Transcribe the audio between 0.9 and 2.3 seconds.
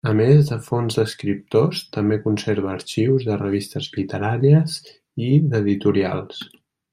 d'escriptors, també